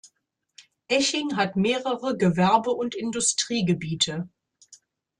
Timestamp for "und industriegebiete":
2.71-4.27